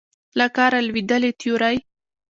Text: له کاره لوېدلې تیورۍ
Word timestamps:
له 0.37 0.45
کاره 0.55 0.79
لوېدلې 0.87 1.31
تیورۍ 1.39 1.77